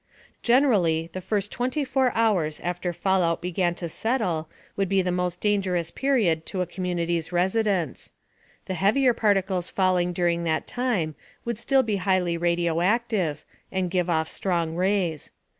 Generally, 0.41 1.11
the 1.13 1.21
first 1.21 1.51
24 1.51 2.11
hours 2.15 2.59
after 2.61 2.91
fallout 2.91 3.39
began 3.39 3.75
to 3.75 3.87
settle 3.87 4.49
would 4.75 4.89
be 4.89 5.03
the 5.03 5.11
most 5.11 5.39
dangerous 5.39 5.91
period 5.91 6.43
to 6.47 6.61
a 6.61 6.65
community's 6.65 7.31
residents. 7.31 8.11
The 8.65 8.73
heavier 8.73 9.13
particles 9.13 9.69
falling 9.69 10.11
during 10.11 10.43
that 10.45 10.65
time 10.65 11.13
would 11.45 11.59
still 11.59 11.83
be 11.83 11.97
highly 11.97 12.35
radioactive 12.35 13.45
and 13.71 13.91
give 13.91 14.09
off 14.09 14.27
strong 14.27 14.73
rays. 14.75 15.29